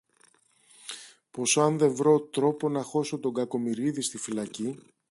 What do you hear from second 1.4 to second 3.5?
αν δε βρω τρόπο να χώσω τον